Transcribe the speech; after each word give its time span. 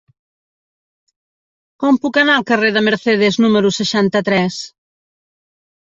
Com 1.85 2.01
puc 2.07 2.19
anar 2.23 2.39
al 2.39 2.47
carrer 2.55 2.73
de 2.79 2.85
Mercedes 2.89 3.41
número 3.47 3.75
seixanta-tres? 3.79 4.63